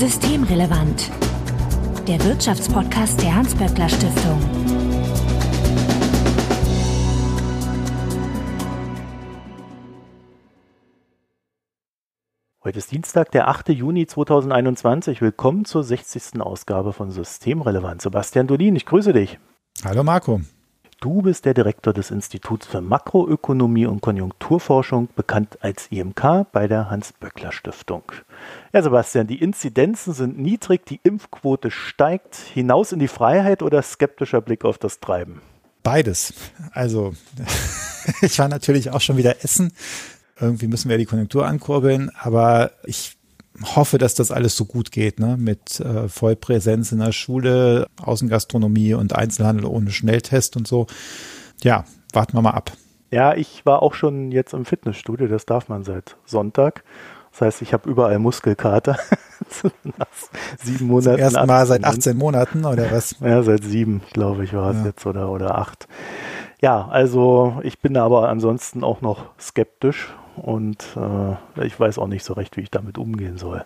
[0.00, 1.10] Systemrelevant.
[2.08, 4.40] Der Wirtschaftspodcast der Hans-Böckler Stiftung.
[12.64, 13.68] Heute ist Dienstag, der 8.
[13.68, 15.20] Juni 2021.
[15.20, 16.40] Willkommen zur 60.
[16.40, 18.00] Ausgabe von Systemrelevant.
[18.00, 19.38] Sebastian Dolin, ich grüße dich.
[19.84, 20.40] Hallo Marco.
[21.00, 26.90] Du bist der Direktor des Instituts für Makroökonomie und Konjunkturforschung, bekannt als IMK bei der
[26.90, 28.02] Hans-Böckler-Stiftung.
[28.74, 32.34] Ja, Sebastian, die Inzidenzen sind niedrig, die Impfquote steigt.
[32.34, 35.40] Hinaus in die Freiheit oder skeptischer Blick auf das Treiben?
[35.82, 36.34] Beides.
[36.72, 37.14] Also,
[38.20, 39.72] ich war natürlich auch schon wieder essen.
[40.38, 43.16] Irgendwie müssen wir die Konjunktur ankurbeln, aber ich
[43.62, 45.36] hoffe, dass das alles so gut geht, ne?
[45.38, 50.86] mit äh, Vollpräsenz in der Schule, Außengastronomie und Einzelhandel ohne Schnelltest und so.
[51.62, 52.72] Ja, warten wir mal ab.
[53.10, 56.84] Ja, ich war auch schon jetzt im Fitnessstudio, das darf man seit Sonntag.
[57.32, 58.98] Das heißt, ich habe überall Muskelkater.
[59.98, 60.06] Nach
[60.62, 61.16] sieben Monaten.
[61.16, 63.16] Zum ersten Mal seit 18 Monaten oder was?
[63.20, 64.86] Ja, seit sieben, glaube ich, war es ja.
[64.86, 65.86] jetzt oder, oder acht.
[66.60, 72.24] Ja, also ich bin aber ansonsten auch noch skeptisch und äh, ich weiß auch nicht
[72.24, 73.64] so recht, wie ich damit umgehen soll.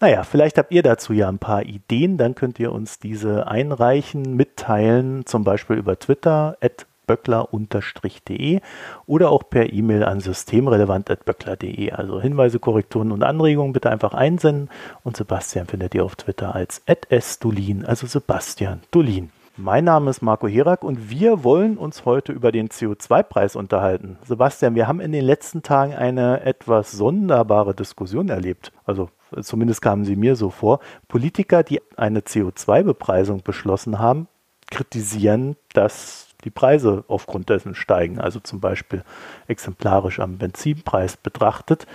[0.00, 4.36] Naja, vielleicht habt ihr dazu ja ein paar Ideen, dann könnt ihr uns diese einreichen,
[4.36, 8.60] mitteilen, zum Beispiel über Twitter, at böckler-de
[9.06, 11.90] oder auch per E-Mail an systemrelevant.böckler.de.
[11.92, 14.70] Also Hinweise, Korrekturen und Anregungen bitte einfach einsenden
[15.02, 19.30] und Sebastian findet ihr auf Twitter als @sdulin, also Sebastian Dulin.
[19.58, 24.16] Mein Name ist Marco Herak und wir wollen uns heute über den CO2-Preis unterhalten.
[24.24, 28.72] Sebastian, wir haben in den letzten Tagen eine etwas sonderbare Diskussion erlebt.
[28.86, 29.10] Also
[29.42, 30.80] zumindest kamen sie mir so vor.
[31.06, 34.26] Politiker, die eine CO2-Bepreisung beschlossen haben,
[34.70, 38.20] kritisieren, dass die Preise aufgrund dessen steigen.
[38.20, 39.04] Also zum Beispiel
[39.48, 41.86] exemplarisch am Benzinpreis betrachtet.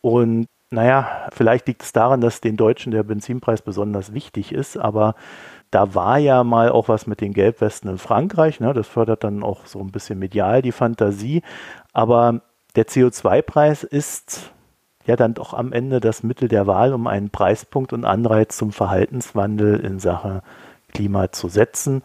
[0.00, 5.14] Und naja, vielleicht liegt es daran, dass den Deutschen der Benzinpreis besonders wichtig ist, aber
[5.70, 8.60] da war ja mal auch was mit den Gelbwesten in Frankreich.
[8.60, 8.72] Ne?
[8.72, 11.42] Das fördert dann auch so ein bisschen medial die Fantasie.
[11.92, 12.40] Aber
[12.76, 14.50] der CO2-Preis ist
[15.06, 18.72] ja dann doch am Ende das Mittel der Wahl, um einen Preispunkt und Anreiz zum
[18.72, 20.42] Verhaltenswandel in Sache
[20.92, 22.02] Klima zu setzen.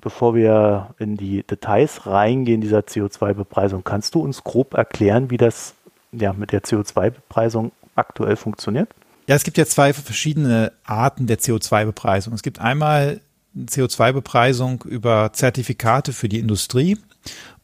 [0.00, 5.74] Bevor wir in die Details reingehen dieser CO2-Bepreisung, kannst du uns grob erklären, wie das
[6.12, 8.88] ja, mit der CO2-Bepreisung aktuell funktioniert?
[9.26, 12.32] Ja, es gibt ja zwei verschiedene Arten der CO2-Bepreisung.
[12.32, 13.20] Es gibt einmal
[13.58, 16.98] CO2-Bepreisung über Zertifikate für die Industrie.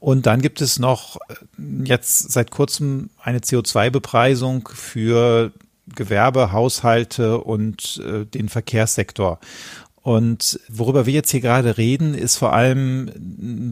[0.01, 1.35] Und dann gibt es noch äh,
[1.85, 5.53] jetzt seit kurzem eine CO2-Bepreisung für
[5.95, 9.39] Gewerbe, Haushalte und äh, den Verkehrssektor.
[10.03, 13.13] Und worüber wir jetzt hier gerade reden, ist vor allem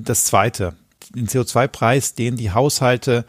[0.04, 0.74] das Zweite.
[1.12, 3.24] Den CO2-Preis, den die Haushalte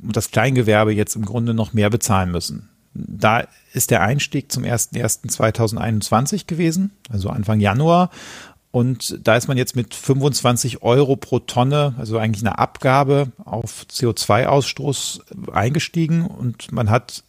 [0.00, 2.68] und das Kleingewerbe jetzt im Grunde noch mehr bezahlen müssen.
[2.94, 8.10] Da ist der Einstieg zum 01.01.2021 gewesen, also Anfang Januar.
[8.70, 13.86] Und da ist man jetzt mit 25 Euro pro Tonne, also eigentlich eine Abgabe auf
[13.88, 17.22] CO2-Ausstoß eingestiegen und man hat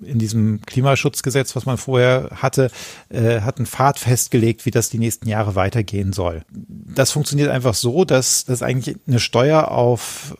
[0.00, 2.70] in diesem Klimaschutzgesetz, was man vorher hatte,
[3.08, 6.42] äh, hat einen Pfad festgelegt, wie das die nächsten Jahre weitergehen soll.
[6.50, 10.36] Das funktioniert einfach so, dass das eigentlich eine Steuer auf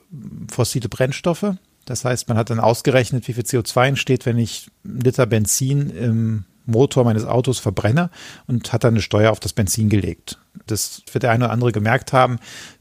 [0.50, 1.54] fossile Brennstoffe
[1.86, 5.90] das heißt, man hat dann ausgerechnet, wie viel CO2 entsteht, wenn ich einen Liter Benzin
[5.90, 8.10] im Motor meines Autos verbrenne
[8.48, 10.38] und hat dann eine Steuer auf das Benzin gelegt.
[10.66, 12.38] Das wird der eine oder andere gemerkt haben,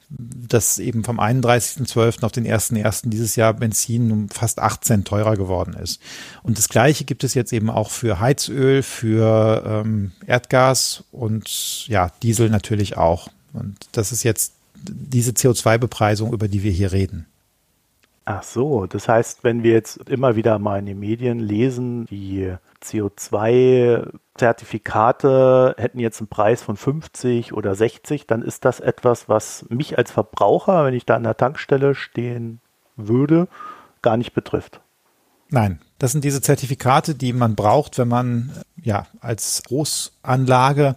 [0.10, 2.24] dass eben vom 31.12.
[2.24, 3.10] auf den 1.1.
[3.10, 6.02] dieses Jahr Benzin um fast 8 Cent teurer geworden ist.
[6.42, 12.12] Und das Gleiche gibt es jetzt eben auch für Heizöl, für ähm, Erdgas und ja,
[12.24, 13.30] Diesel natürlich auch.
[13.54, 17.28] Und das ist jetzt diese CO2-Bepreisung, über die wir hier reden.
[18.28, 22.52] Ach so, das heißt, wenn wir jetzt immer wieder mal in den Medien lesen, die
[22.84, 30.00] CO2-Zertifikate hätten jetzt einen Preis von 50 oder 60, dann ist das etwas, was mich
[30.00, 32.62] als Verbraucher, wenn ich da an der Tankstelle stehen
[32.96, 33.48] würde,
[34.02, 34.82] gar nicht betrifft.
[35.52, 38.52] Nein, das sind diese Zertifikate, die man braucht, wenn man
[38.82, 40.96] ja als Großanlage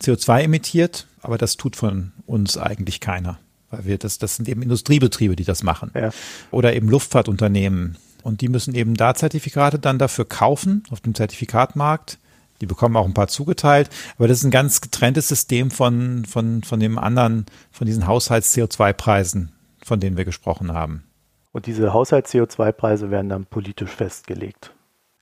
[0.00, 3.38] CO2 emittiert, aber das tut von uns eigentlich keiner
[3.70, 5.90] weil wir das, das sind eben Industriebetriebe, die das machen.
[5.94, 6.10] Ja.
[6.50, 7.96] Oder eben Luftfahrtunternehmen.
[8.22, 12.18] Und die müssen eben da Zertifikate dann dafür kaufen auf dem Zertifikatmarkt.
[12.60, 13.88] Die bekommen auch ein paar zugeteilt,
[14.18, 19.52] aber das ist ein ganz getrenntes System von, von, von dem anderen, von diesen Haushalts-CO2-Preisen,
[19.82, 21.04] von denen wir gesprochen haben.
[21.52, 24.74] Und diese Haushalts-CO2-Preise werden dann politisch festgelegt.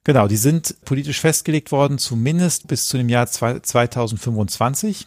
[0.02, 5.06] Genau, die sind politisch festgelegt worden, zumindest bis zu dem Jahr 2025.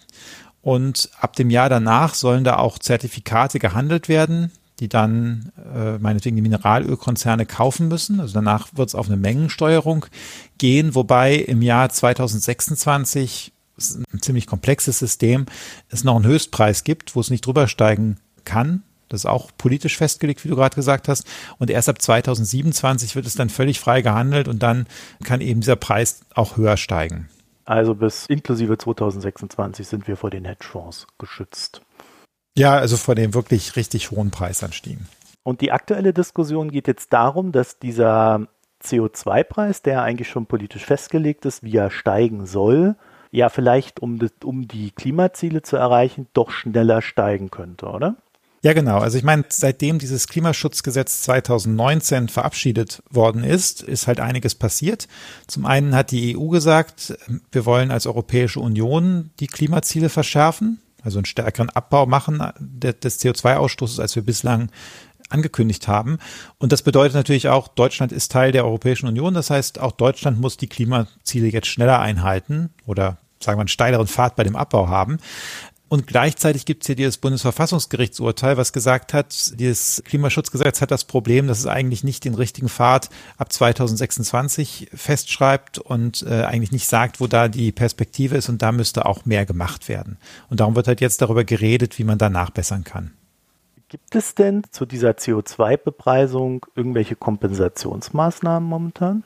[0.62, 6.36] Und ab dem Jahr danach sollen da auch Zertifikate gehandelt werden, die dann äh, meinetwegen
[6.36, 8.20] die Mineralölkonzerne kaufen müssen.
[8.20, 10.06] Also danach wird es auf eine Mengensteuerung
[10.58, 13.54] gehen, wobei im Jahr 2026
[14.14, 15.46] ein ziemlich komplexes System,
[15.90, 18.84] es noch einen Höchstpreis gibt, wo es nicht drüber steigen kann.
[19.10, 21.26] Das ist auch politisch festgelegt, wie du gerade gesagt hast.
[21.58, 24.88] Und erst ab 2027 wird es dann völlig frei gehandelt und dann
[25.24, 27.28] kann eben dieser Preis auch höher steigen.
[27.72, 31.82] Also bis inklusive 2026 sind wir vor den Hedgefonds geschützt.
[32.58, 35.08] Ja, also vor dem wirklich richtig hohen Preisanstiegen.
[35.44, 38.46] Und die aktuelle Diskussion geht jetzt darum, dass dieser
[38.84, 42.98] CO2-Preis, der eigentlich schon politisch festgelegt ist, wie er steigen soll,
[43.32, 48.18] ja vielleicht, um, um die Klimaziele zu erreichen, doch schneller steigen könnte, oder?
[48.64, 49.00] Ja, genau.
[49.00, 55.08] Also ich meine, seitdem dieses Klimaschutzgesetz 2019 verabschiedet worden ist, ist halt einiges passiert.
[55.48, 57.18] Zum einen hat die EU gesagt,
[57.52, 64.00] wir wollen als Europäische Union die Klimaziele verschärfen, also einen stärkeren Abbau machen des CO2-Ausstoßes,
[64.00, 64.70] als wir bislang
[65.30, 66.20] angekündigt haben.
[66.60, 69.34] Und das bedeutet natürlich auch, Deutschland ist Teil der Europäischen Union.
[69.34, 74.08] Das heißt, auch Deutschland muss die Klimaziele jetzt schneller einhalten oder sagen wir einen steileren
[74.08, 75.18] Pfad bei dem Abbau haben.
[75.92, 81.48] Und gleichzeitig gibt es hier dieses Bundesverfassungsgerichtsurteil, was gesagt hat, dieses Klimaschutzgesetz hat das Problem,
[81.48, 87.20] dass es eigentlich nicht den richtigen Pfad ab 2026 festschreibt und äh, eigentlich nicht sagt,
[87.20, 90.18] wo da die Perspektive ist und da müsste auch mehr gemacht werden.
[90.50, 93.12] Und darum wird halt jetzt darüber geredet, wie man da nachbessern kann.
[93.90, 99.26] Gibt es denn zu dieser CO2-Bepreisung irgendwelche Kompensationsmaßnahmen momentan?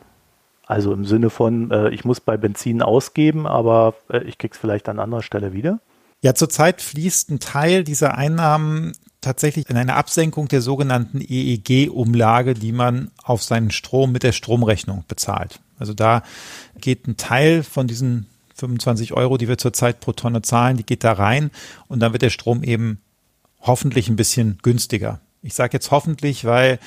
[0.66, 4.90] Also im Sinne von, äh, ich muss bei Benzin ausgeben, aber äh, ich krieg's vielleicht
[4.90, 5.80] an anderer Stelle wieder?
[6.22, 12.72] Ja, zurzeit fließt ein Teil dieser Einnahmen tatsächlich in eine Absenkung der sogenannten EEG-Umlage, die
[12.72, 15.60] man auf seinen Strom mit der Stromrechnung bezahlt.
[15.78, 16.24] Also da
[16.80, 21.04] geht ein Teil von diesen 25 Euro, die wir zurzeit pro Tonne zahlen, die geht
[21.04, 21.52] da rein
[21.88, 23.02] und dann wird der Strom eben
[23.60, 25.20] hoffentlich ein bisschen günstiger.
[25.46, 26.80] Ich sage jetzt hoffentlich, weil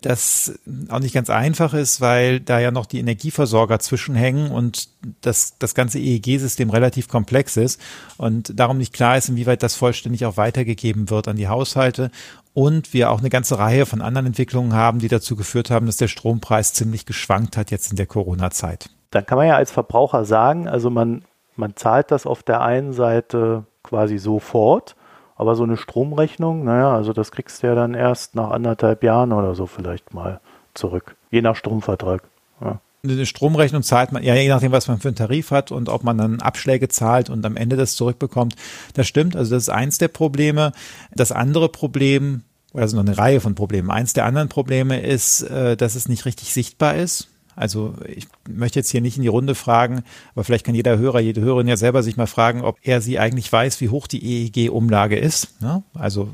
[0.00, 0.58] das
[0.88, 4.88] auch nicht ganz einfach ist, weil da ja noch die Energieversorger zwischenhängen und
[5.20, 7.80] das, das ganze EEG-System relativ komplex ist
[8.16, 12.10] und darum nicht klar ist, inwieweit das vollständig auch weitergegeben wird an die Haushalte
[12.54, 15.98] und wir auch eine ganze Reihe von anderen Entwicklungen haben, die dazu geführt haben, dass
[15.98, 18.88] der Strompreis ziemlich geschwankt hat jetzt in der Corona-Zeit.
[19.10, 21.24] Dann kann man ja als Verbraucher sagen, also man,
[21.54, 24.96] man zahlt das auf der einen Seite quasi sofort
[25.36, 29.32] aber so eine Stromrechnung, naja, also das kriegst du ja dann erst nach anderthalb Jahren
[29.32, 30.40] oder so vielleicht mal
[30.74, 31.16] zurück.
[31.30, 32.22] Je nach Stromvertrag.
[32.60, 32.80] Ja.
[33.04, 36.02] Eine Stromrechnung zahlt man, ja, je nachdem, was man für einen Tarif hat und ob
[36.02, 38.56] man dann Abschläge zahlt und am Ende das zurückbekommt.
[38.94, 40.72] Das stimmt, also das ist eins der Probleme.
[41.14, 42.42] Das andere Problem,
[42.72, 43.90] oder also noch eine Reihe von Problemen.
[43.90, 47.28] Eins der anderen Probleme ist, äh, dass es nicht richtig sichtbar ist.
[47.56, 50.02] Also ich möchte jetzt hier nicht in die Runde fragen,
[50.34, 53.18] aber vielleicht kann jeder Hörer, jede Hörerin ja selber sich mal fragen, ob er sie
[53.18, 55.60] eigentlich weiß, wie hoch die EEG-Umlage ist.
[55.62, 55.82] Ne?
[55.94, 56.28] Also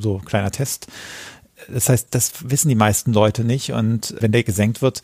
[0.00, 0.88] so kleiner Test.
[1.72, 3.72] Das heißt, das wissen die meisten Leute nicht.
[3.72, 5.02] Und wenn der gesenkt wird,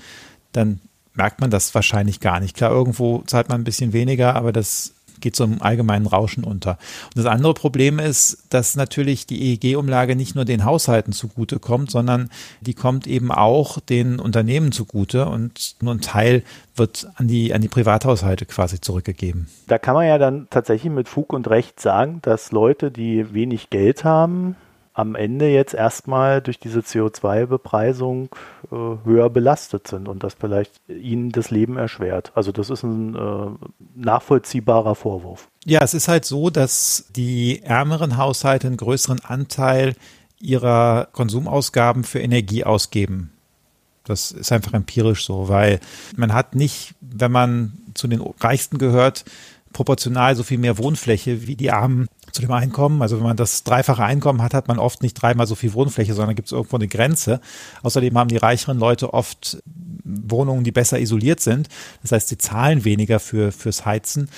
[0.53, 0.81] dann
[1.12, 2.57] merkt man das wahrscheinlich gar nicht.
[2.57, 6.78] Klar, irgendwo zahlt man ein bisschen weniger, aber das geht so im allgemeinen Rauschen unter.
[7.14, 11.90] Und das andere Problem ist, dass natürlich die EEG-Umlage nicht nur den Haushalten zugute kommt,
[11.90, 12.31] sondern
[12.61, 16.43] die kommt eben auch den Unternehmen zugute und nur ein Teil
[16.76, 19.49] wird an die, an die Privathaushalte quasi zurückgegeben.
[19.67, 23.70] Da kann man ja dann tatsächlich mit Fug und Recht sagen, dass Leute, die wenig
[23.70, 24.56] Geld haben,
[24.92, 28.28] am Ende jetzt erstmal durch diese CO2-Bepreisung
[28.70, 32.32] äh, höher belastet sind und das vielleicht ihnen das Leben erschwert.
[32.34, 35.49] Also das ist ein äh, nachvollziehbarer Vorwurf.
[35.64, 39.94] Ja, es ist halt so, dass die ärmeren Haushalte einen größeren Anteil
[40.40, 43.32] ihrer Konsumausgaben für Energie ausgeben.
[44.04, 45.78] Das ist einfach empirisch so, weil
[46.16, 49.25] man hat nicht, wenn man zu den Reichsten gehört,
[49.73, 53.02] proportional so viel mehr Wohnfläche wie die Armen zu dem Einkommen.
[53.02, 56.14] Also wenn man das dreifache Einkommen hat, hat man oft nicht dreimal so viel Wohnfläche,
[56.14, 57.40] sondern gibt es irgendwo eine Grenze.
[57.82, 59.62] Außerdem haben die reicheren Leute oft
[60.04, 61.68] Wohnungen, die besser isoliert sind.
[62.02, 64.28] Das heißt, sie zahlen weniger für, fürs Heizen.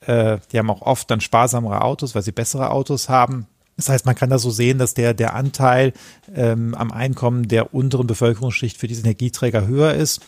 [0.00, 3.46] Äh, die haben auch oft dann sparsamere Autos, weil sie bessere Autos haben.
[3.76, 5.92] Das heißt, man kann da so sehen, dass der, der Anteil
[6.34, 10.20] ähm, am Einkommen der unteren Bevölkerungsschicht für diese Energieträger höher ist.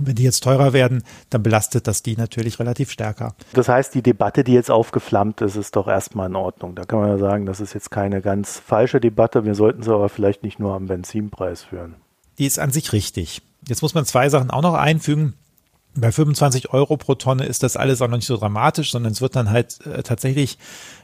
[0.00, 3.34] Und wenn die jetzt teurer werden, dann belastet das die natürlich relativ stärker.
[3.52, 6.74] Das heißt, die Debatte, die jetzt aufgeflammt ist, ist doch erstmal in Ordnung.
[6.74, 9.44] Da kann man ja sagen, das ist jetzt keine ganz falsche Debatte.
[9.44, 11.96] Wir sollten sie aber vielleicht nicht nur am Benzinpreis führen.
[12.38, 13.42] Die ist an sich richtig.
[13.68, 15.34] Jetzt muss man zwei Sachen auch noch einfügen.
[15.94, 19.20] Bei 25 Euro pro Tonne ist das alles auch noch nicht so dramatisch, sondern es
[19.20, 20.56] wird dann halt äh, tatsächlich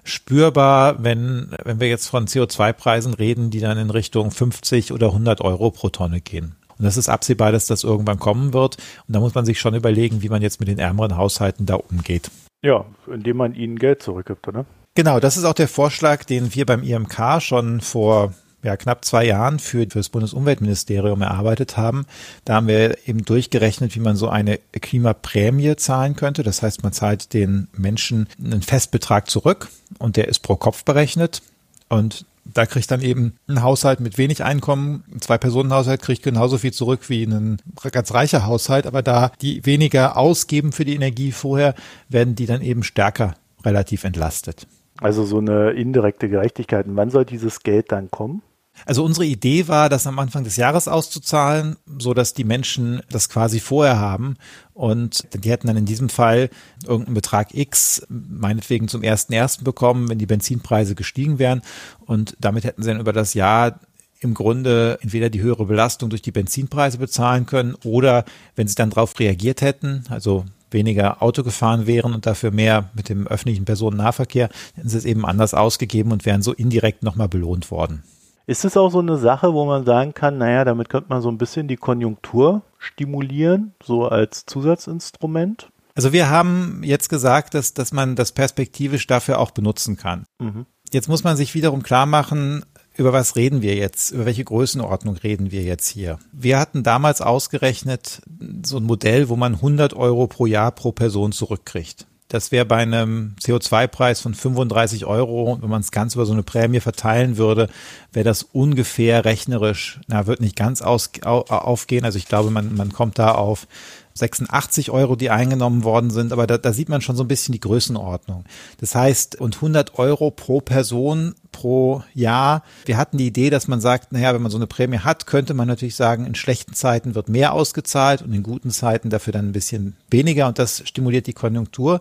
[0.05, 5.43] spürbar, wenn, wenn wir jetzt von CO2-Preisen reden, die dann in Richtung 50 oder 100
[5.43, 6.55] Euro pro Tonne gehen.
[6.79, 8.77] Und das ist absehbar, dass das irgendwann kommen wird.
[9.07, 11.77] Und da muss man sich schon überlegen, wie man jetzt mit den ärmeren Haushalten da
[11.77, 12.31] umgeht.
[12.63, 14.67] Ja, indem man ihnen Geld zurückgibt, oder?
[14.95, 19.25] Genau, das ist auch der Vorschlag, den wir beim IMK schon vor ja, knapp zwei
[19.25, 22.07] Jahren für, für das Bundesumweltministerium erarbeitet haben.
[22.45, 26.43] Da haben wir eben durchgerechnet, wie man so eine Klimaprämie zahlen könnte.
[26.43, 29.69] Das heißt, man zahlt den Menschen einen Festbetrag zurück
[29.99, 31.43] und der ist pro Kopf berechnet.
[31.89, 36.73] Und da kriegt dann eben ein Haushalt mit wenig Einkommen, ein Zwei-Personen-Haushalt kriegt genauso viel
[36.73, 37.59] zurück wie ein
[37.93, 41.75] ganz reicher Haushalt, aber da die weniger ausgeben für die Energie vorher,
[42.09, 43.35] werden die dann eben stärker
[43.65, 44.67] relativ entlastet.
[44.99, 46.87] Also so eine indirekte Gerechtigkeit.
[46.87, 48.43] Und wann soll dieses Geld dann kommen?
[48.85, 53.29] Also unsere Idee war, das am Anfang des Jahres auszuzahlen, so dass die Menschen das
[53.29, 54.37] quasi vorher haben
[54.75, 56.51] und die hätten dann in diesem Fall
[56.85, 61.63] irgendeinen Betrag X meinetwegen zum ersten ersten bekommen, wenn die Benzinpreise gestiegen wären
[62.05, 63.81] und damit hätten sie dann über das Jahr
[64.21, 68.91] im Grunde entweder die höhere Belastung durch die Benzinpreise bezahlen können oder wenn sie dann
[68.91, 74.49] darauf reagiert hätten, also weniger Auto gefahren wären und dafür mehr mit dem öffentlichen Personennahverkehr,
[74.75, 78.03] hätten sie es eben anders ausgegeben und wären so indirekt nochmal belohnt worden.
[78.47, 81.29] Ist es auch so eine Sache, wo man sagen kann, naja, damit könnte man so
[81.29, 85.69] ein bisschen die Konjunktur stimulieren, so als Zusatzinstrument?
[85.97, 90.27] Also wir haben jetzt gesagt, dass, dass man das perspektivisch dafür auch benutzen kann.
[90.39, 90.67] Mhm.
[90.93, 92.65] Jetzt muss man sich wiederum klar machen,
[92.97, 94.13] über was reden wir jetzt?
[94.13, 96.19] Über welche Größenordnung reden wir jetzt hier?
[96.33, 98.23] Wir hatten damals ausgerechnet
[98.65, 102.07] so ein Modell, wo man 100 Euro pro Jahr pro Person zurückkriegt.
[102.29, 106.43] Das wäre bei einem CO2-Preis von 35 Euro, wenn man es ganz über so eine
[106.43, 107.69] Prämie verteilen würde,
[108.13, 112.05] wäre das ungefähr rechnerisch, na, wird nicht ganz aus, aufgehen.
[112.05, 113.69] Also ich glaube, man, man kommt da auf
[114.17, 117.53] 86 Euro, die eingenommen worden sind, aber da, da sieht man schon so ein bisschen
[117.53, 118.45] die Größenordnung.
[118.79, 122.63] Das heißt, und 100 Euro pro Person pro Jahr.
[122.85, 125.55] Wir hatten die Idee, dass man sagt, naja, wenn man so eine Prämie hat, könnte
[125.55, 129.49] man natürlich sagen, in schlechten Zeiten wird mehr ausgezahlt und in guten Zeiten dafür dann
[129.49, 132.01] ein bisschen weniger und das stimuliert die Konjunktur.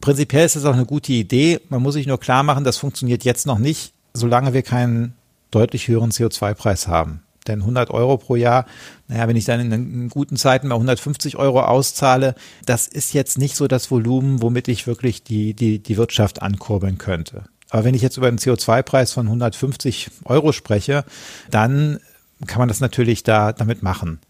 [0.00, 1.60] Prinzipiell ist das auch eine gute Idee.
[1.70, 5.14] Man muss sich nur klar machen, das funktioniert jetzt noch nicht, solange wir keinen
[5.50, 7.22] deutlich höheren CO2-Preis haben.
[7.46, 8.66] Denn 100 Euro pro Jahr,
[9.08, 12.34] naja, wenn ich dann in guten Zeiten mal 150 Euro auszahle,
[12.64, 16.96] das ist jetzt nicht so das Volumen, womit ich wirklich die, die, die Wirtschaft ankurbeln
[16.96, 17.44] könnte.
[17.68, 21.04] Aber wenn ich jetzt über einen CO2-Preis von 150 Euro spreche,
[21.50, 21.98] dann
[22.46, 24.20] kann man das natürlich da damit machen.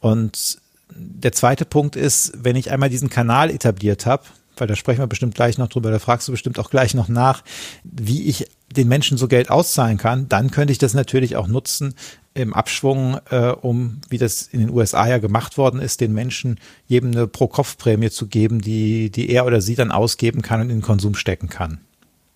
[0.00, 0.58] Und
[0.94, 4.24] der zweite Punkt ist, wenn ich einmal diesen Kanal etabliert habe,
[4.56, 7.08] weil da sprechen wir bestimmt gleich noch drüber, da fragst du bestimmt auch gleich noch
[7.08, 7.42] nach,
[7.82, 11.94] wie ich den Menschen so Geld auszahlen kann, dann könnte ich das natürlich auch nutzen
[12.34, 16.58] im Abschwung, äh, um, wie das in den USA ja gemacht worden ist, den Menschen
[16.86, 20.76] jedem eine Pro-Kopf-Prämie zu geben, die, die er oder sie dann ausgeben kann und in
[20.76, 21.80] den Konsum stecken kann.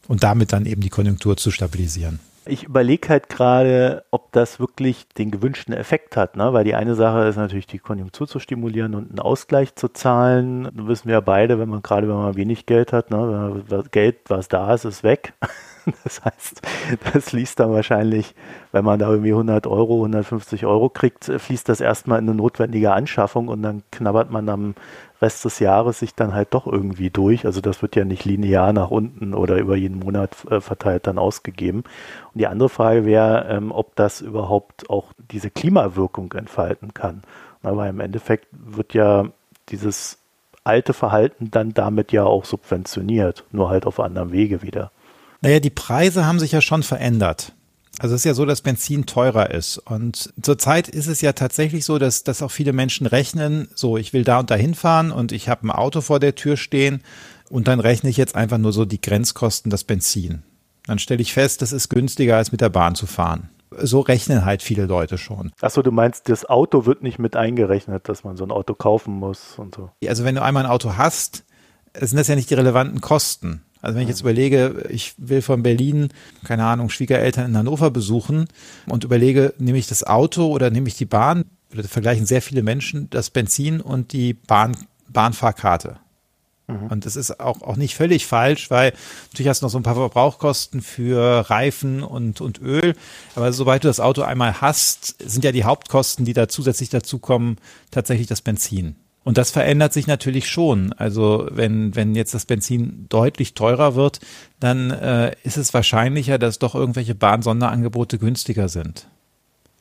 [0.09, 2.21] Und damit dann eben die Konjunktur zu stabilisieren.
[2.49, 6.53] Ich überlege halt gerade, ob das wirklich den gewünschten Effekt hat, ne?
[6.53, 10.65] weil die eine Sache ist natürlich die Konjunktur zu stimulieren und einen Ausgleich zu zahlen.
[10.73, 13.65] Das wissen wir ja beide, wenn man gerade wenn man wenig Geld hat, ne?
[13.91, 15.33] Geld, was da ist, ist weg.
[16.05, 16.62] Das heißt,
[17.12, 18.35] das fließt dann wahrscheinlich,
[18.73, 22.93] wenn man da irgendwie 100 Euro, 150 Euro kriegt, fließt das erstmal in eine notwendige
[22.93, 24.75] Anschaffung und dann knabbert man am
[25.23, 27.47] Rest des Jahres sich dann halt doch irgendwie durch.
[27.47, 31.19] Also das wird ja nicht linear nach unten oder über jeden Monat äh, verteilt dann
[31.19, 31.85] ausgegeben.
[32.35, 37.23] Und die andere Frage wäre, ähm, ob das überhaupt auch diese Klimawirkung entfalten kann.
[37.62, 39.26] Aber im Endeffekt wird ja
[39.71, 40.19] dieses
[40.64, 44.90] alte Verhalten dann damit ja auch subventioniert, nur halt auf anderem Wege wieder.
[45.40, 47.52] Naja, die Preise haben sich ja schon verändert.
[47.99, 49.78] Also es ist ja so, dass Benzin teurer ist.
[49.78, 54.12] Und zurzeit ist es ja tatsächlich so, dass, dass auch viele Menschen rechnen, so ich
[54.12, 57.02] will da und da hinfahren und ich habe ein Auto vor der Tür stehen
[57.49, 60.43] und dann rechne ich jetzt einfach nur so die Grenzkosten, das Benzin.
[60.87, 63.49] Dann stelle ich fest, das ist günstiger als mit der Bahn zu fahren.
[63.78, 65.50] So rechnen halt viele Leute schon.
[65.61, 69.14] Achso, du meinst, das Auto wird nicht mit eingerechnet, dass man so ein Auto kaufen
[69.14, 69.90] muss und so.
[70.07, 71.45] Also wenn du einmal ein Auto hast,
[71.99, 73.62] sind das ja nicht die relevanten Kosten.
[73.87, 76.09] Also wenn ich jetzt überlege, ich will von Berlin,
[76.43, 78.49] keine Ahnung, Schwiegereltern in Hannover besuchen
[78.88, 83.09] und überlege, nehme ich das Auto oder nehme ich die Bahn, vergleichen sehr viele Menschen
[83.11, 84.76] das Benzin und die Bahn,
[85.09, 86.00] Bahnfahrkarte.
[86.66, 86.88] Mhm.
[86.88, 88.93] Und das ist auch, auch nicht völlig falsch, weil
[89.31, 92.97] natürlich hast du noch so ein paar Verbrauchkosten für Reifen und, und Öl.
[93.37, 97.59] Aber sobald du das Auto einmal hast, sind ja die Hauptkosten, die da zusätzlich dazukommen,
[97.93, 98.97] tatsächlich das Benzin.
[99.26, 100.92] Und das verändert sich natürlich schon.
[100.92, 104.21] Also wenn, wenn jetzt das Benzin deutlich teurer wird,
[104.61, 109.09] dann äh, ist es wahrscheinlicher, dass doch irgendwelche Bahnsonderangebote günstiger sind.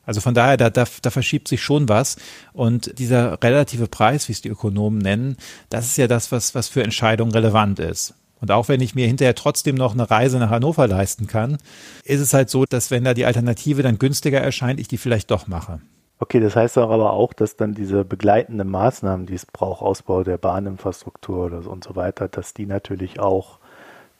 [0.04, 2.16] Also von daher, da, da, da verschiebt sich schon was.
[2.54, 5.36] Und dieser relative Preis, wie es die Ökonomen nennen,
[5.70, 8.14] das ist ja das, was, was für Entscheidungen relevant ist.
[8.40, 11.58] Und auch wenn ich mir hinterher trotzdem noch eine Reise nach Hannover leisten kann,
[12.02, 15.30] ist es halt so, dass wenn da die Alternative dann günstiger erscheint, ich die vielleicht
[15.30, 15.78] doch mache.
[16.18, 20.24] Okay, das heißt doch aber auch, dass dann diese begleitenden Maßnahmen, die es braucht, Ausbau
[20.24, 23.58] der Bahninfrastruktur und so weiter, dass die natürlich auch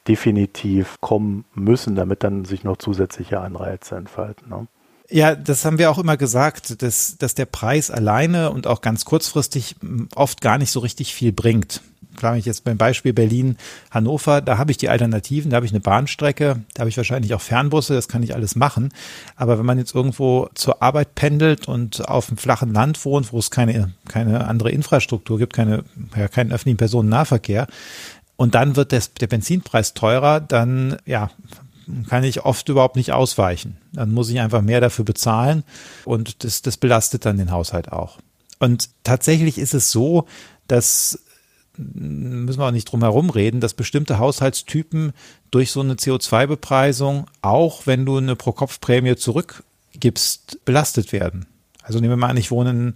[0.07, 4.49] definitiv kommen müssen, damit dann sich noch zusätzliche Anreize entfalten.
[4.49, 4.67] Ne?
[5.09, 9.05] Ja, das haben wir auch immer gesagt, dass, dass der Preis alleine und auch ganz
[9.05, 9.75] kurzfristig
[10.15, 11.81] oft gar nicht so richtig viel bringt.
[12.17, 15.79] Klar, ich jetzt beim Beispiel Berlin-Hannover, da habe ich die Alternativen, da habe ich eine
[15.79, 18.89] Bahnstrecke, da habe ich wahrscheinlich auch Fernbusse, das kann ich alles machen.
[19.37, 23.39] Aber wenn man jetzt irgendwo zur Arbeit pendelt und auf einem flachen Land wohnt, wo
[23.39, 25.85] es keine, keine andere Infrastruktur gibt, keine,
[26.17, 27.67] ja, keinen öffentlichen Personennahverkehr,
[28.37, 31.31] und dann wird des, der Benzinpreis teurer, dann ja,
[32.07, 33.77] kann ich oft überhaupt nicht ausweichen.
[33.93, 35.63] Dann muss ich einfach mehr dafür bezahlen
[36.05, 38.19] und das, das belastet dann den Haushalt auch.
[38.59, 40.25] Und tatsächlich ist es so,
[40.67, 41.19] dass
[41.77, 45.13] müssen wir auch nicht drum herum reden, dass bestimmte Haushaltstypen
[45.51, 51.45] durch so eine CO2-Bepreisung, auch wenn du eine Pro-Kopf-Prämie zurückgibst, belastet werden.
[51.83, 52.93] Also nehmen wir mal an, ich wohne in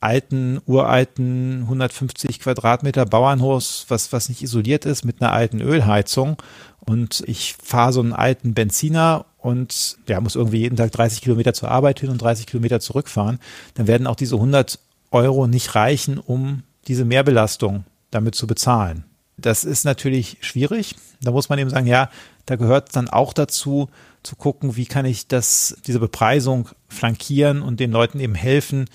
[0.00, 6.36] alten, uralten 150 Quadratmeter Bauernhaus, was, was nicht isoliert ist, mit einer alten Ölheizung.
[6.80, 11.54] Und ich fahre so einen alten Benziner und der muss irgendwie jeden Tag 30 Kilometer
[11.54, 13.38] zur Arbeit hin und 30 Kilometer zurückfahren.
[13.74, 14.78] Dann werden auch diese 100
[15.10, 19.04] Euro nicht reichen, um diese Mehrbelastung damit zu bezahlen.
[19.36, 20.96] Das ist natürlich schwierig.
[21.22, 22.10] Da muss man eben sagen, ja,
[22.46, 23.88] da gehört dann auch dazu,
[24.22, 28.86] zu gucken, wie kann ich das, diese Bepreisung flankieren und den Leuten eben helfen,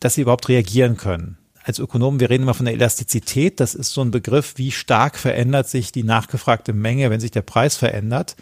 [0.00, 1.38] dass sie überhaupt reagieren können.
[1.64, 3.58] Als Ökonomen, wir reden immer von der Elastizität.
[3.58, 7.42] Das ist so ein Begriff, wie stark verändert sich die nachgefragte Menge, wenn sich der
[7.42, 8.36] Preis verändert.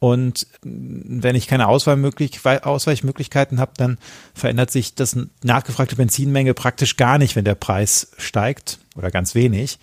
[0.00, 3.98] Und wenn ich keine Ausweichmöglichkeiten habe, dann
[4.32, 9.78] verändert sich das nachgefragte Benzinmenge praktisch gar nicht, wenn der Preis steigt oder ganz wenig.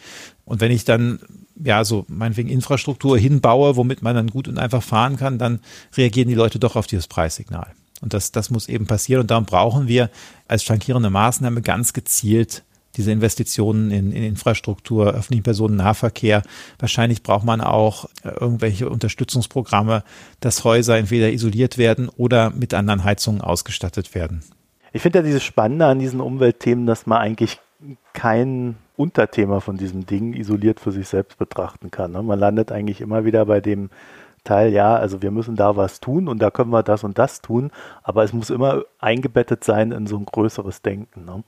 [0.45, 1.19] Und wenn ich dann
[1.62, 5.60] ja so meinetwegen Infrastruktur hinbaue, womit man dann gut und einfach fahren kann, dann
[5.98, 7.74] reagieren die Leute doch auf dieses Preissignal.
[8.01, 9.22] Und das, das muss eben passieren.
[9.22, 10.10] Und darum brauchen wir
[10.48, 12.63] als flankierende Maßnahme ganz gezielt
[12.97, 16.43] diese Investitionen in, in Infrastruktur, öffentlichen Personennahverkehr.
[16.79, 20.03] Wahrscheinlich braucht man auch äh, irgendwelche Unterstützungsprogramme,
[20.39, 24.43] dass Häuser entweder isoliert werden oder mit anderen Heizungen ausgestattet werden.
[24.93, 27.59] Ich finde ja dieses Spannende an diesen Umweltthemen, dass man eigentlich
[28.13, 32.13] kein Unterthema von diesem Ding isoliert für sich selbst betrachten kann.
[32.13, 32.23] Ne?
[32.23, 33.89] Man landet eigentlich immer wieder bei dem
[34.45, 37.41] Teil, ja, also wir müssen da was tun und da können wir das und das
[37.41, 37.71] tun,
[38.03, 41.25] aber es muss immer eingebettet sein in so ein größeres Denken.
[41.25, 41.43] Ne?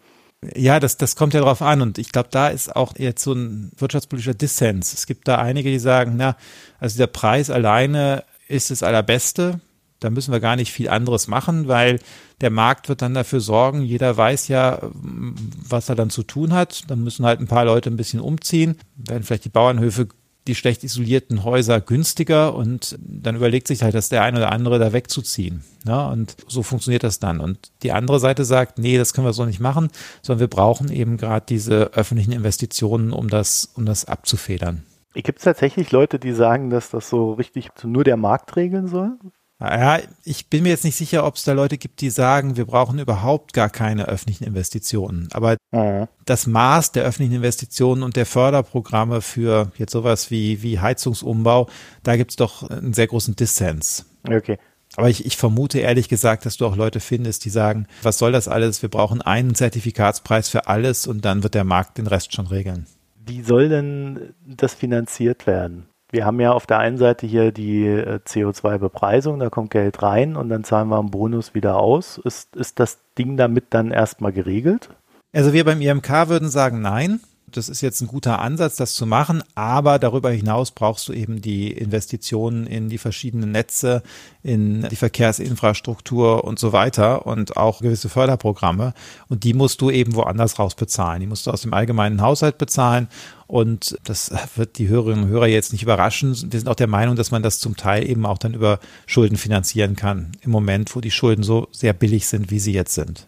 [0.56, 3.34] Ja, das, das kommt ja drauf an und ich glaube, da ist auch jetzt so
[3.34, 4.93] ein wirtschaftspolitischer Dissens.
[4.93, 6.38] Es gibt da einige, die sagen, na,
[6.80, 9.60] also der Preis alleine ist das Allerbeste,
[10.00, 12.00] da müssen wir gar nicht viel anderes machen, weil
[12.41, 16.84] der Markt wird dann dafür sorgen, jeder weiß ja, was er dann zu tun hat.
[16.88, 20.08] Dann müssen halt ein paar Leute ein bisschen umziehen, werden vielleicht die Bauernhöfe
[20.47, 24.79] die schlecht isolierten Häuser günstiger und dann überlegt sich halt, dass der eine oder andere
[24.79, 25.63] da wegzuziehen.
[25.86, 27.39] Ja, und so funktioniert das dann.
[27.39, 29.89] Und die andere Seite sagt, nee, das können wir so nicht machen,
[30.21, 34.83] sondern wir brauchen eben gerade diese öffentlichen Investitionen, um das, um das abzufedern.
[35.13, 39.17] Gibt es tatsächlich Leute, die sagen, dass das so richtig nur der Markt regeln soll?
[39.60, 42.65] Ja, ich bin mir jetzt nicht sicher, ob es da Leute gibt, die sagen, wir
[42.65, 45.30] brauchen überhaupt gar keine öffentlichen Investitionen.
[45.32, 46.08] Aber mhm.
[46.26, 51.67] das Maß der öffentlichen Investitionen und der Förderprogramme für jetzt sowas wie, wie Heizungsumbau,
[52.04, 54.06] da gibt es doch einen sehr großen Dissens.
[54.28, 54.60] Okay.
[54.96, 58.32] Aber ich, ich vermute ehrlich gesagt, dass du auch Leute findest, die sagen, was soll
[58.32, 58.82] das alles?
[58.82, 62.86] Wir brauchen einen Zertifikatspreis für alles und dann wird der Markt den Rest schon regeln.
[63.26, 65.88] Wie soll denn das finanziert werden?
[66.12, 70.36] Wir haben ja auf der einen Seite hier die äh, CO2-Bepreisung, da kommt Geld rein
[70.36, 72.17] und dann zahlen wir einen Bonus wieder aus.
[72.17, 74.89] Ist, ist das Ding damit dann erstmal geregelt?
[75.34, 79.05] Also wir beim IMK würden sagen, nein das ist jetzt ein guter Ansatz, das zu
[79.05, 84.03] machen, aber darüber hinaus brauchst du eben die Investitionen in die verschiedenen Netze,
[84.43, 88.93] in die Verkehrsinfrastruktur und so weiter und auch gewisse Förderprogramme.
[89.29, 91.21] Und die musst du eben woanders raus bezahlen.
[91.21, 93.07] Die musst du aus dem allgemeinen Haushalt bezahlen.
[93.47, 96.36] Und das wird die Hörerinnen und Hörer jetzt nicht überraschen.
[96.51, 99.38] Wir sind auch der Meinung, dass man das zum Teil eben auch dann über Schulden
[99.38, 100.33] finanzieren kann.
[100.41, 103.25] Im Moment, wo die Schulden so sehr billig sind, wie sie jetzt sind.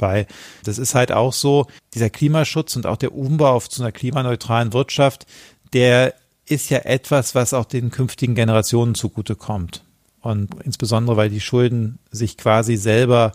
[0.00, 0.26] Weil
[0.64, 4.72] das ist halt auch so, dieser Klimaschutz und auch der Umbau auf zu einer klimaneutralen
[4.72, 5.26] Wirtschaft,
[5.72, 6.14] der
[6.46, 9.84] ist ja etwas, was auch den künftigen Generationen zugutekommt.
[10.20, 13.32] Und insbesondere, weil die Schulden sich quasi selber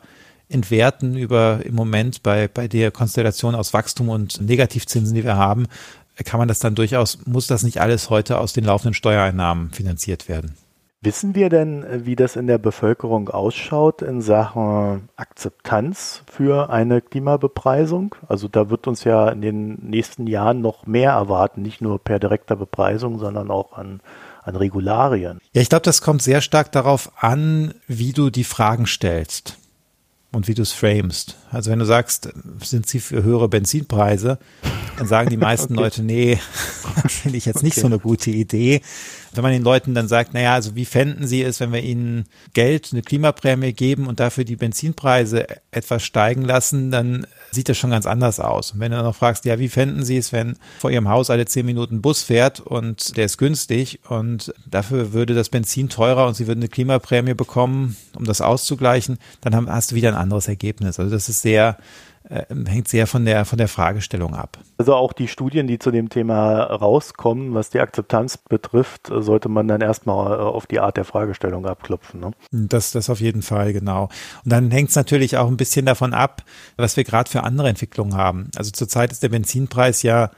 [0.50, 5.68] entwerten über im Moment bei, bei der Konstellation aus Wachstum und Negativzinsen, die wir haben,
[6.24, 10.30] kann man das dann durchaus, muss das nicht alles heute aus den laufenden Steuereinnahmen finanziert
[10.30, 10.56] werden.
[11.06, 18.16] Wissen wir denn, wie das in der Bevölkerung ausschaut in Sachen Akzeptanz für eine Klimabepreisung?
[18.28, 22.18] Also da wird uns ja in den nächsten Jahren noch mehr erwarten, nicht nur per
[22.18, 24.02] direkter Bepreisung, sondern auch an,
[24.42, 25.40] an Regularien.
[25.54, 29.60] Ja, ich glaube, das kommt sehr stark darauf an, wie du die Fragen stellst
[30.32, 31.38] und wie du es framest.
[31.56, 34.40] Also wenn du sagst, sind sie für höhere Benzinpreise,
[34.98, 35.84] dann sagen die meisten okay.
[35.84, 36.38] Leute, nee,
[37.08, 37.82] finde ich jetzt nicht okay.
[37.82, 38.82] so eine gute Idee.
[39.34, 42.26] Wenn man den Leuten dann sagt, naja, also wie fänden sie es, wenn wir ihnen
[42.54, 47.90] Geld, eine Klimaprämie geben und dafür die Benzinpreise etwas steigen lassen, dann sieht das schon
[47.90, 48.72] ganz anders aus.
[48.72, 51.30] Und wenn du dann noch fragst, ja, wie fänden sie es, wenn vor ihrem Haus
[51.30, 56.28] alle zehn Minuten Bus fährt und der ist günstig und dafür würde das Benzin teurer
[56.28, 60.48] und sie würden eine Klimaprämie bekommen, um das auszugleichen, dann hast du wieder ein anderes
[60.48, 61.00] Ergebnis.
[61.00, 61.78] Also das ist sehr,
[62.28, 64.58] äh, hängt sehr von der, von der Fragestellung ab.
[64.80, 69.68] Also auch die Studien, die zu dem Thema rauskommen, was die Akzeptanz betrifft, sollte man
[69.68, 72.20] dann erstmal äh, auf die Art der Fragestellung abklopfen.
[72.20, 72.32] Ne?
[72.52, 74.10] Das, das auf jeden Fall, genau.
[74.44, 76.44] Und dann hängt es natürlich auch ein bisschen davon ab,
[76.78, 78.50] was wir gerade für andere Entwicklungen haben.
[78.56, 80.32] Also zurzeit ist der Benzinpreis ja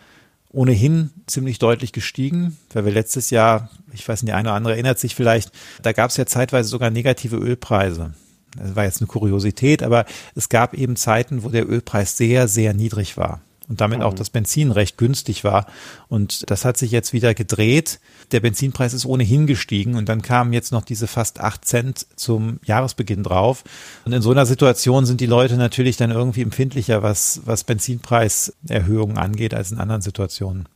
[0.52, 4.74] ohnehin ziemlich deutlich gestiegen, weil wir letztes Jahr, ich weiß nicht, der eine oder andere
[4.74, 5.52] erinnert sich vielleicht,
[5.84, 8.14] da gab es ja zeitweise sogar negative Ölpreise.
[8.56, 10.06] Das war jetzt eine Kuriosität, aber
[10.36, 14.18] es gab eben Zeiten, wo der Ölpreis sehr, sehr niedrig war und damit auch mhm.
[14.18, 15.66] das Benzin recht günstig war.
[16.08, 18.00] Und das hat sich jetzt wieder gedreht.
[18.32, 22.60] Der Benzinpreis ist ohnehin gestiegen und dann kamen jetzt noch diese fast acht Cent zum
[22.64, 23.64] Jahresbeginn drauf.
[24.06, 29.18] Und in so einer Situation sind die Leute natürlich dann irgendwie empfindlicher, was, was Benzinpreiserhöhungen
[29.18, 30.68] angeht, als in anderen Situationen.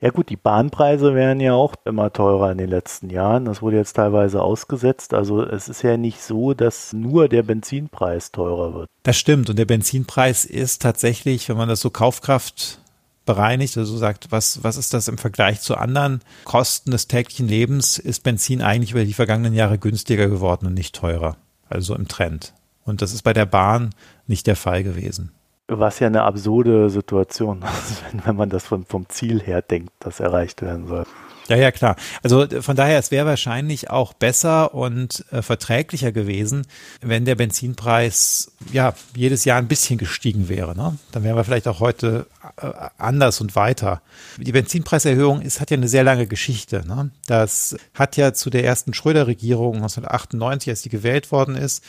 [0.00, 3.46] Ja gut, die Bahnpreise werden ja auch immer teurer in den letzten Jahren.
[3.46, 5.14] Das wurde jetzt teilweise ausgesetzt.
[5.14, 8.90] Also es ist ja nicht so, dass nur der Benzinpreis teurer wird.
[9.04, 9.48] Das stimmt.
[9.48, 12.80] Und der Benzinpreis ist tatsächlich, wenn man das so Kaufkraft
[13.24, 17.98] bereinigt, also sagt, was, was ist das im Vergleich zu anderen Kosten des täglichen Lebens,
[17.98, 21.38] ist Benzin eigentlich über die vergangenen Jahre günstiger geworden und nicht teurer.
[21.70, 22.52] Also im Trend.
[22.84, 23.90] Und das ist bei der Bahn
[24.26, 25.32] nicht der Fall gewesen.
[25.68, 30.20] Was ja eine absurde Situation ist, wenn man das vom, vom Ziel her denkt, das
[30.20, 31.04] erreicht werden soll.
[31.48, 31.96] Ja, ja, klar.
[32.22, 36.66] Also von daher, es wäre wahrscheinlich auch besser und äh, verträglicher gewesen,
[37.02, 40.76] wenn der Benzinpreis ja jedes Jahr ein bisschen gestiegen wäre.
[40.76, 40.98] Ne?
[41.12, 42.26] Dann wären wir vielleicht auch heute
[42.60, 44.02] äh, anders und weiter.
[44.38, 46.84] Die Benzinpreiserhöhung ist, hat ja eine sehr lange Geschichte.
[46.86, 47.10] Ne?
[47.26, 51.84] Das hat ja zu der ersten Schröder-Regierung 1998, als die gewählt worden ist,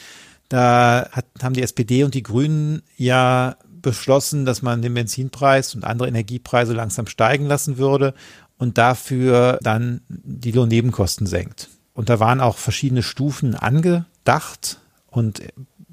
[0.49, 5.83] da hat, haben die SPD und die Grünen ja beschlossen, dass man den Benzinpreis und
[5.83, 8.13] andere Energiepreise langsam steigen lassen würde
[8.57, 11.69] und dafür dann die Lohnnebenkosten senkt.
[11.93, 15.41] Und da waren auch verschiedene Stufen angedacht und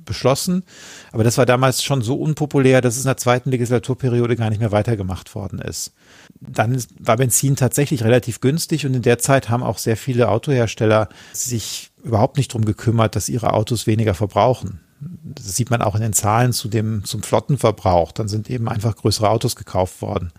[0.04, 0.64] beschlossen.
[1.12, 4.60] Aber das war damals schon so unpopulär, dass es in der zweiten Legislaturperiode gar nicht
[4.60, 5.94] mehr weitergemacht worden ist.
[6.40, 11.08] Dann war Benzin tatsächlich relativ günstig und in der Zeit haben auch sehr viele Autohersteller
[11.32, 16.00] sich überhaupt nicht drum gekümmert, dass ihre Autos weniger verbrauchen das sieht man auch in
[16.00, 18.12] den Zahlen zu dem, zum Flottenverbrauch.
[18.12, 20.32] Dann sind eben einfach größere Autos gekauft worden.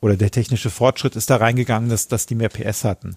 [0.00, 3.16] Oder der technische Fortschritt ist da reingegangen, dass, dass die mehr PS hatten.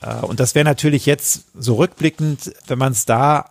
[0.00, 3.50] Äh, und das wäre natürlich jetzt so rückblickend, wenn man es da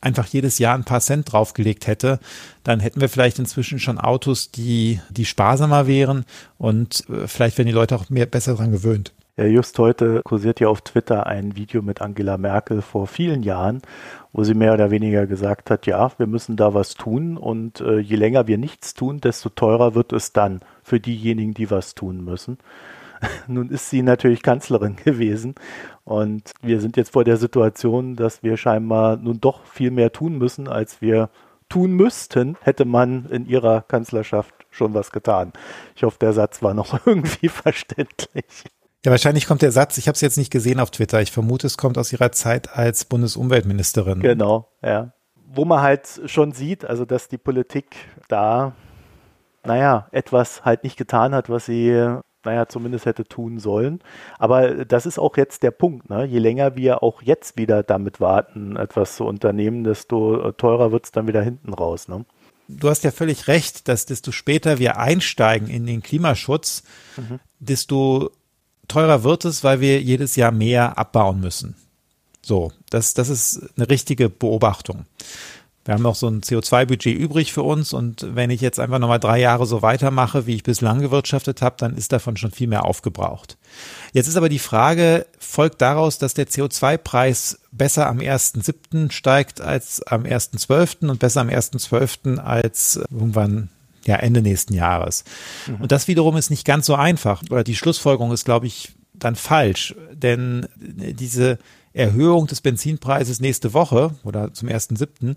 [0.00, 2.18] einfach jedes Jahr ein paar Cent draufgelegt hätte,
[2.64, 6.24] dann hätten wir vielleicht inzwischen schon Autos, die, die sparsamer wären
[6.58, 9.12] und äh, vielleicht wären die Leute auch mehr besser daran gewöhnt.
[9.38, 13.80] Ja, just heute kursiert ja auf Twitter ein Video mit Angela Merkel vor vielen Jahren,
[14.34, 17.98] wo sie mehr oder weniger gesagt hat, ja, wir müssen da was tun und äh,
[17.98, 22.22] je länger wir nichts tun, desto teurer wird es dann für diejenigen, die was tun
[22.22, 22.58] müssen.
[23.46, 25.54] Nun ist sie natürlich Kanzlerin gewesen
[26.04, 30.36] und wir sind jetzt vor der Situation, dass wir scheinbar nun doch viel mehr tun
[30.36, 31.30] müssen, als wir
[31.70, 35.54] tun müssten, hätte man in ihrer Kanzlerschaft schon was getan.
[35.96, 38.66] Ich hoffe, der Satz war noch irgendwie verständlich.
[39.04, 41.66] Ja, wahrscheinlich kommt der Satz, ich habe es jetzt nicht gesehen auf Twitter, ich vermute,
[41.66, 44.20] es kommt aus ihrer Zeit als Bundesumweltministerin.
[44.20, 45.12] Genau, ja.
[45.54, 47.96] Wo man halt schon sieht, also dass die Politik
[48.28, 48.74] da,
[49.64, 51.90] naja, etwas halt nicht getan hat, was sie,
[52.44, 54.00] naja, zumindest hätte tun sollen.
[54.38, 56.08] Aber das ist auch jetzt der Punkt.
[56.08, 56.24] Ne?
[56.24, 61.10] Je länger wir auch jetzt wieder damit warten, etwas zu unternehmen, desto teurer wird es
[61.10, 62.06] dann wieder hinten raus.
[62.08, 62.24] Ne?
[62.68, 66.84] du hast ja völlig recht, dass desto später wir einsteigen in den Klimaschutz,
[67.16, 67.40] mhm.
[67.58, 68.30] desto
[68.88, 71.76] teurer wird es, weil wir jedes Jahr mehr abbauen müssen.
[72.42, 75.06] So, das, das ist eine richtige Beobachtung.
[75.84, 79.18] Wir haben noch so ein CO2-Budget übrig für uns und wenn ich jetzt einfach nochmal
[79.18, 82.84] drei Jahre so weitermache, wie ich bislang gewirtschaftet habe, dann ist davon schon viel mehr
[82.84, 83.56] aufgebraucht.
[84.12, 89.10] Jetzt ist aber die Frage, folgt daraus, dass der CO2-Preis besser am 1.7.
[89.10, 91.08] steigt als am 1.12.
[91.08, 92.38] und besser am 1.12.
[92.38, 93.68] als irgendwann
[94.04, 95.24] ja, Ende nächsten Jahres.
[95.66, 95.82] Mhm.
[95.82, 97.42] Und das wiederum ist nicht ganz so einfach.
[97.50, 99.94] Oder die Schlussfolgerung ist, glaube ich, dann falsch.
[100.12, 101.58] Denn diese
[101.92, 105.36] Erhöhung des Benzinpreises nächste Woche oder zum 1.7.,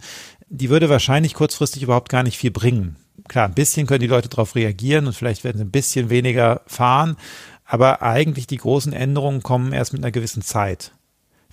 [0.50, 2.96] die würde wahrscheinlich kurzfristig überhaupt gar nicht viel bringen.
[3.28, 6.62] Klar, ein bisschen können die Leute darauf reagieren und vielleicht werden sie ein bisschen weniger
[6.68, 7.18] fahren,
[7.66, 10.92] aber eigentlich die großen Änderungen kommen erst mit einer gewissen Zeit.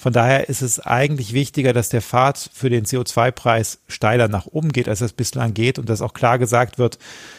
[0.03, 4.73] Von daher ist es eigentlich wichtiger, dass der Pfad für den CO2-Preis steiler nach oben
[4.73, 6.99] geht, als es bislang geht und dass auch klar gesagt wird,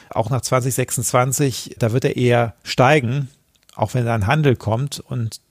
[0.09, 3.27] auch nach 2026, da wird er eher steigen,
[3.75, 5.41] auch wenn da ein Handel kommt und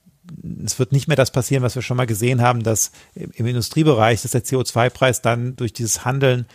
[0.64, 4.22] es wird nicht mehr das passieren, was wir schon mal gesehen haben, dass im Industriebereich,
[4.22, 6.46] dass der CO2-Preis dann durch dieses Handeln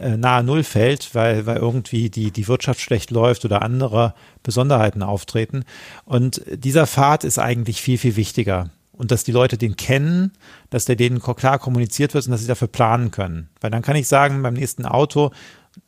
[0.00, 5.02] äh, nahe Null fällt, weil, weil irgendwie die, die Wirtschaft schlecht läuft oder andere Besonderheiten
[5.02, 5.66] auftreten.
[6.06, 10.32] Und dieser Pfad ist eigentlich viel, viel wichtiger und dass die Leute den kennen,
[10.70, 13.50] dass der denen klar kommuniziert wird und dass sie dafür planen können.
[13.60, 15.30] Weil dann kann ich sagen, beim nächsten Auto,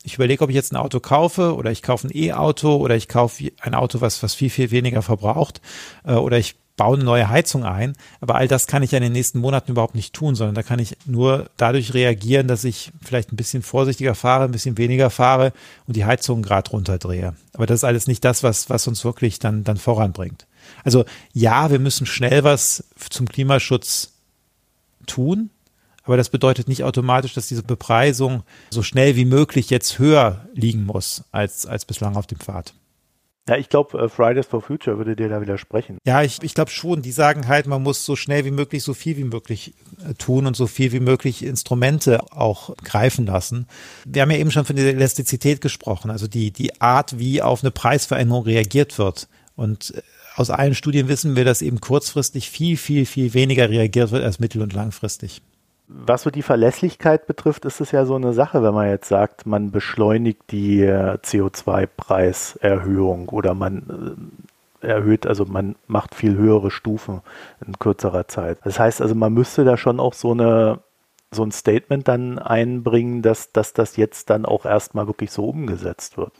[0.03, 3.07] ich überlege, ob ich jetzt ein Auto kaufe oder ich kaufe ein E-Auto oder ich
[3.07, 5.61] kaufe ein Auto, was, was viel, viel weniger verbraucht
[6.03, 7.93] äh, oder ich baue eine neue Heizung ein.
[8.21, 10.63] Aber all das kann ich ja in den nächsten Monaten überhaupt nicht tun, sondern da
[10.63, 15.09] kann ich nur dadurch reagieren, dass ich vielleicht ein bisschen vorsichtiger fahre, ein bisschen weniger
[15.09, 15.51] fahre
[15.87, 17.35] und die Heizung gerade runterdrehe.
[17.53, 20.47] Aber das ist alles nicht das, was, was uns wirklich dann, dann voranbringt.
[20.85, 24.13] Also ja, wir müssen schnell was zum Klimaschutz
[25.05, 25.49] tun,
[26.05, 30.85] aber das bedeutet nicht automatisch, dass diese Bepreisung so schnell wie möglich jetzt höher liegen
[30.85, 32.73] muss als, als bislang auf dem Pfad.
[33.47, 35.97] Ja, ich glaube, uh, Fridays for Future würde dir da widersprechen.
[36.05, 37.01] Ja, ich, ich glaube schon.
[37.01, 39.73] Die sagen halt, man muss so schnell wie möglich, so viel wie möglich
[40.07, 43.67] äh, tun und so viel wie möglich Instrumente auch greifen lassen.
[44.05, 47.63] Wir haben ja eben schon von der Elastizität gesprochen, also die, die Art, wie auf
[47.63, 49.27] eine Preisveränderung reagiert wird.
[49.55, 50.01] Und äh,
[50.35, 54.39] aus allen Studien wissen wir, dass eben kurzfristig viel, viel, viel weniger reagiert wird als
[54.39, 55.41] mittel- und langfristig.
[55.91, 59.47] Was so die Verlässlichkeit betrifft, ist es ja so eine Sache, wenn man jetzt sagt,
[59.47, 64.29] man beschleunigt die äh, CO2-Preiserhöhung oder man
[64.81, 67.21] äh, erhöht, also man macht viel höhere Stufen
[67.65, 68.59] in kürzerer Zeit.
[68.63, 70.81] Das heißt also, man müsste da schon auch so eine
[71.31, 76.17] so ein Statement dann einbringen, dass, dass das jetzt dann auch erstmal wirklich so umgesetzt
[76.17, 76.31] wird.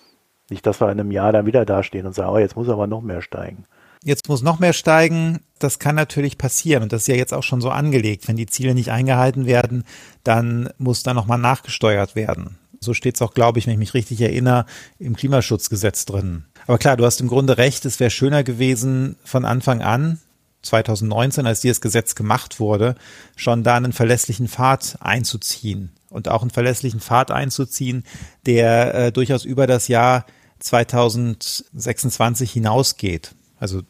[0.50, 2.88] Nicht, dass wir in einem Jahr dann wieder dastehen und sagen, oh, jetzt muss aber
[2.88, 3.66] noch mehr steigen.
[4.04, 5.40] Jetzt muss noch mehr steigen.
[5.60, 6.84] Das kann natürlich passieren.
[6.84, 8.28] Und das ist ja jetzt auch schon so angelegt.
[8.28, 9.84] Wenn die Ziele nicht eingehalten werden,
[10.24, 12.58] dann muss da nochmal nachgesteuert werden.
[12.80, 14.66] So steht es auch, glaube ich, wenn ich mich richtig erinnere,
[15.00, 16.46] im Klimaschutzgesetz drin.
[16.66, 17.84] Aber klar, du hast im Grunde recht.
[17.86, 20.20] Es wäre schöner gewesen von Anfang an,
[20.62, 22.96] 2019, als dieses Gesetz gemacht wurde,
[23.36, 25.92] schon da einen verlässlichen Pfad einzuziehen.
[26.10, 28.04] Und auch einen verlässlichen Pfad einzuziehen,
[28.46, 30.26] der äh, durchaus über das Jahr
[30.60, 33.36] 2026 hinausgeht.
[33.60, 33.82] Also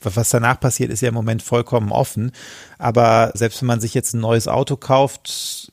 [0.00, 2.32] was danach passiert, ist ja im Moment vollkommen offen.
[2.78, 5.72] Aber selbst wenn man sich jetzt ein neues Auto kauft,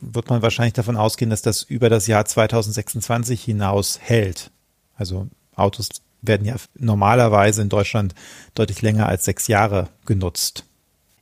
[0.00, 4.50] wird man wahrscheinlich davon ausgehen, dass das über das Jahr 2026 hinaus hält.
[4.96, 5.88] Also Autos
[6.22, 8.14] werden ja normalerweise in Deutschland
[8.54, 10.66] deutlich länger als sechs Jahre genutzt.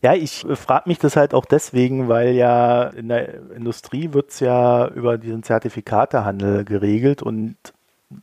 [0.01, 4.41] Ja, ich frage mich das halt auch deswegen, weil ja in der Industrie wird es
[4.41, 7.57] ja über diesen Zertifikatehandel geregelt und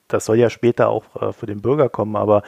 [0.08, 2.44] das soll ja später auch äh, für den Bürger kommen, aber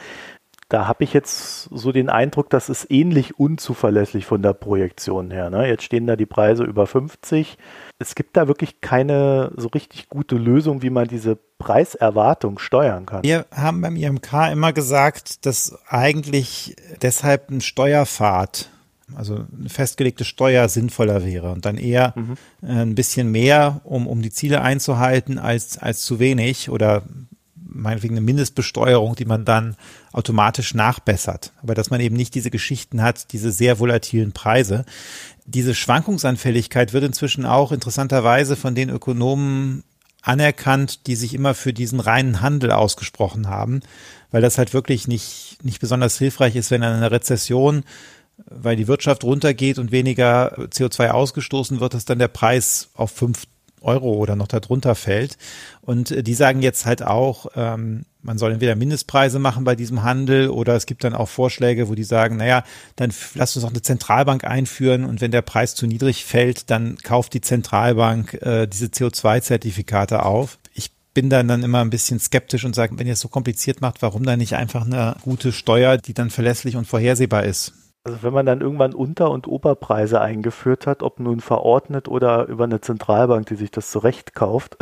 [0.68, 5.48] da habe ich jetzt so den Eindruck, das ist ähnlich unzuverlässig von der Projektion her.
[5.48, 5.66] Ne?
[5.66, 7.56] Jetzt stehen da die Preise über 50.
[7.98, 13.22] Es gibt da wirklich keine so richtig gute Lösung, wie man diese Preiserwartung steuern kann.
[13.22, 18.68] Wir haben beim IMK immer gesagt, dass eigentlich deshalb ein Steuerpfad
[19.16, 22.34] also eine festgelegte Steuer sinnvoller wäre und dann eher mhm.
[22.60, 27.04] Äh, ein bisschen mehr, um, um die Ziele einzuhalten, als, als zu wenig oder
[27.68, 29.76] meinetwegen eine Mindestbesteuerung, die man dann
[30.12, 31.52] automatisch nachbessert.
[31.62, 34.84] Aber dass man eben nicht diese Geschichten hat, diese sehr volatilen Preise.
[35.46, 39.84] Diese Schwankungsanfälligkeit wird inzwischen auch interessanterweise von den Ökonomen
[40.22, 43.80] anerkannt, die sich immer für diesen reinen Handel ausgesprochen haben,
[44.30, 47.84] weil das halt wirklich nicht, nicht besonders hilfreich ist, wenn in einer Rezession
[48.46, 53.44] weil die Wirtschaft runtergeht und weniger CO2 ausgestoßen wird, dass dann der Preis auf fünf
[53.80, 55.36] Euro oder noch darunter fällt.
[55.80, 60.02] Und äh, die sagen jetzt halt auch, ähm, man soll entweder Mindestpreise machen bei diesem
[60.02, 62.64] Handel oder es gibt dann auch Vorschläge, wo die sagen, naja,
[62.96, 66.96] dann lass uns auch eine Zentralbank einführen und wenn der Preis zu niedrig fällt, dann
[66.98, 70.58] kauft die Zentralbank äh, diese CO2-Zertifikate auf.
[70.74, 73.80] Ich bin dann dann immer ein bisschen skeptisch und sage, wenn ihr es so kompliziert
[73.80, 77.72] macht, warum dann nicht einfach eine gute Steuer, die dann verlässlich und vorhersehbar ist?
[78.08, 82.64] Also wenn man dann irgendwann Unter- und Oberpreise eingeführt hat, ob nun verordnet oder über
[82.64, 84.78] eine Zentralbank, die sich das zurecht kauft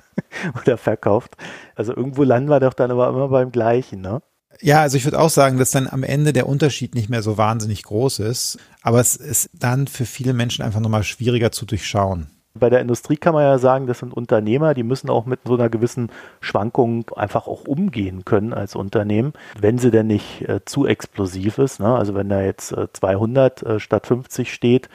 [0.62, 1.36] oder verkauft,
[1.74, 4.20] also irgendwo landen wir doch dann aber immer beim gleichen, ne?
[4.60, 7.38] Ja, also ich würde auch sagen, dass dann am Ende der Unterschied nicht mehr so
[7.38, 12.28] wahnsinnig groß ist, aber es ist dann für viele Menschen einfach nochmal schwieriger zu durchschauen.
[12.58, 15.54] Bei der Industrie kann man ja sagen, das sind Unternehmer, die müssen auch mit so
[15.54, 20.86] einer gewissen Schwankung einfach auch umgehen können als Unternehmen, wenn sie denn nicht äh, zu
[20.86, 21.80] explosiv ist.
[21.80, 21.94] Ne?
[21.94, 24.88] Also wenn da jetzt äh, 200 äh, statt 50 steht,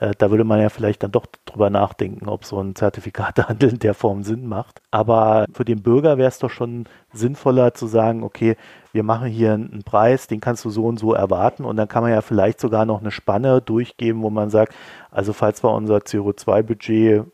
[0.00, 3.78] Äh, da würde man ja vielleicht dann doch drüber nachdenken, ob so ein Zertifikatehandel in
[3.80, 4.80] der Form Sinn macht.
[4.92, 8.56] Aber für den Bürger wäre es doch schon sinnvoller zu sagen, okay,
[8.92, 12.02] wir machen hier einen Preis, den kannst du so und so erwarten und dann kann
[12.02, 14.74] man ja vielleicht sogar noch eine Spanne durchgeben, wo man sagt,
[15.10, 17.24] also falls wir unser CO2-Budget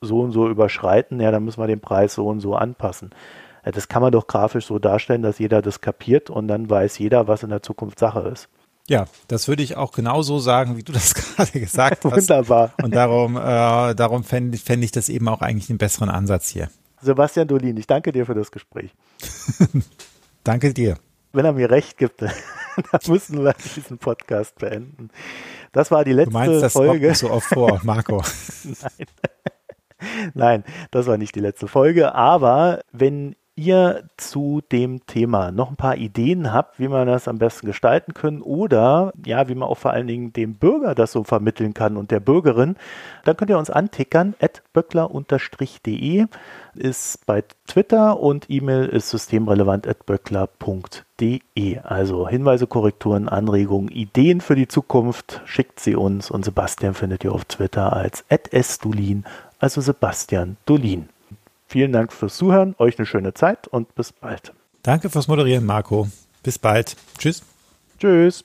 [0.00, 3.10] so und so überschreiten, ja, dann müssen wir den Preis so und so anpassen.
[3.62, 7.28] Das kann man doch grafisch so darstellen, dass jeder das kapiert und dann weiß jeder,
[7.28, 8.48] was in der Zukunft Sache ist.
[8.88, 12.12] Ja, das würde ich auch genauso sagen, wie du das gerade gesagt hast.
[12.12, 12.72] Wunderbar.
[12.82, 16.70] Und darum, äh, darum fände fänd ich das eben auch eigentlich einen besseren Ansatz hier.
[17.02, 18.90] Sebastian Dolin, ich danke dir für das Gespräch.
[20.44, 20.96] danke dir.
[21.32, 22.32] Wenn er mir recht gibt, dann
[23.08, 25.10] müssen wir diesen Podcast beenden.
[25.72, 27.06] Das war die letzte du meinst, das Folge.
[27.06, 28.22] Kommt so oft vor, Marco.
[28.64, 29.06] Nein.
[30.34, 32.14] Nein, das war nicht die letzte Folge.
[32.14, 37.38] Aber wenn ihr zu dem Thema noch ein paar Ideen habt, wie man das am
[37.38, 41.24] besten gestalten können oder ja, wie man auch vor allen Dingen dem Bürger das so
[41.24, 42.76] vermitteln kann und der Bürgerin,
[43.24, 44.34] dann könnt ihr uns antickern.
[44.72, 46.26] böckler-de
[46.74, 51.78] ist bei Twitter und E-Mail ist systemrelevant.böckler.de.
[51.80, 57.32] Also Hinweise, Korrekturen, Anregungen, Ideen für die Zukunft schickt sie uns und Sebastian findet ihr
[57.32, 59.24] auf Twitter als @sdulin,
[59.58, 61.08] also Sebastian Dolin.
[61.70, 64.52] Vielen Dank fürs Zuhören, euch eine schöne Zeit und bis bald.
[64.82, 66.08] Danke fürs Moderieren, Marco.
[66.42, 66.96] Bis bald.
[67.16, 67.44] Tschüss.
[67.96, 68.44] Tschüss.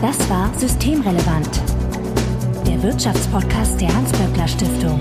[0.00, 1.60] Das war Systemrelevant,
[2.64, 5.00] der Wirtschaftspodcast der Hans-Böckler Stiftung.